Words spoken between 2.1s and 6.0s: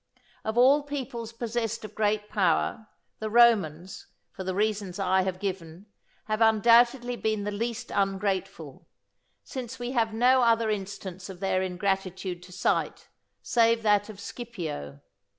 power, the Romans, for the reasons I have given,